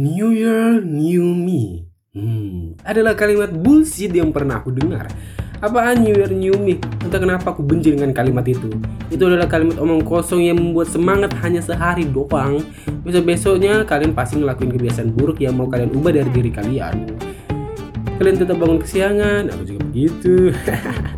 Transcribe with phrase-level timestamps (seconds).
[0.00, 1.84] New Year, New Me.
[2.16, 5.12] Hmm, adalah kalimat bullshit yang pernah aku dengar.
[5.60, 6.80] Apaan New Year, New Me?
[7.04, 8.72] Entah kenapa aku benci dengan kalimat itu.
[9.12, 12.64] Itu adalah kalimat omong kosong yang membuat semangat hanya sehari doang.
[13.04, 17.20] Besok-besoknya kalian pasti ngelakuin kebiasaan buruk yang mau kalian ubah dari diri kalian.
[18.16, 20.48] Kalian tetap bangun kesiangan, aku juga begitu.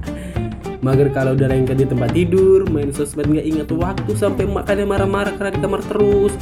[0.83, 5.39] Mager kalau udah lengket di tempat tidur, main sosmed nggak ingat waktu sampai makanya marah-marah
[5.39, 6.35] karena di kamar terus.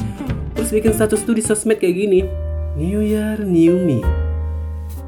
[0.61, 2.21] Terus bikin status tuh di sosmed kayak gini.
[2.77, 3.97] New Year, New Me.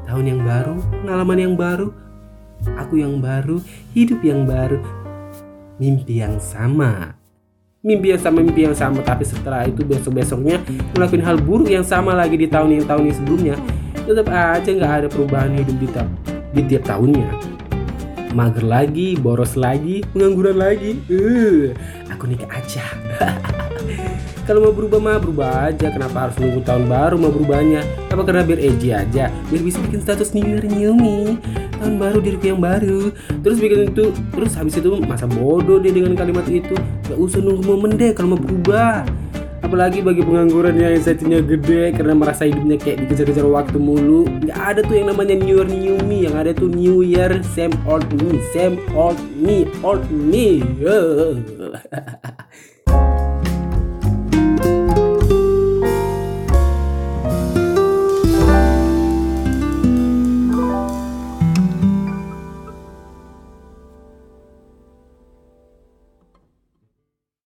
[0.02, 1.94] Tahun yang baru, pengalaman yang baru,
[2.74, 3.62] aku yang baru,
[3.94, 4.82] hidup yang baru,
[5.78, 7.14] mimpi yang sama.
[7.86, 10.58] Mimpi yang sama, mimpi yang sama, tapi setelah itu besok-besoknya
[10.90, 13.54] ngelakuin hal buruk yang sama lagi di tahun yang tahun yang sebelumnya.
[14.10, 16.14] Tetap aja nggak ada perubahan hidup di, ta-
[16.50, 17.30] di tiap tahunnya
[18.34, 20.98] mager lagi, boros lagi, pengangguran lagi.
[21.06, 21.70] Uh,
[22.10, 22.84] aku nikah aja.
[24.44, 25.88] Kalau mau berubah mah berubah aja.
[25.88, 27.80] Kenapa harus nunggu tahun baru mau berubahnya?
[28.12, 29.32] Apa karena biar edgy aja?
[29.48, 31.40] Biar bisa bikin status New Year New Me.
[31.80, 33.08] Tahun baru diriku yang baru.
[33.40, 36.76] Terus bikin itu, terus habis itu masa bodoh dia dengan kalimat itu.
[37.08, 39.08] Gak usah nunggu momen deh kalau mau berubah
[39.64, 44.28] apalagi bagi pengangguran yang setnya gede karena merasa hidupnya kayak dikejar-kejar waktu mulu.
[44.44, 46.28] Nggak ada tuh yang namanya new year new me.
[46.28, 50.60] Yang ada tuh new year same old me same old me old me